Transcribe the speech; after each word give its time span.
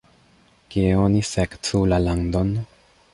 Kie 0.75 0.95
oni 1.01 1.21
sekcu 1.31 1.83
la 1.93 2.01
landon? 2.09 2.51